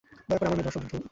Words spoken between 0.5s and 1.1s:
মেয়ের ধর্ষকদের ধরুন।